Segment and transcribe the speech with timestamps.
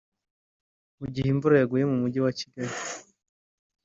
[0.99, 2.75] Mu gihe imvura yaguye mu mujyi wa Kigali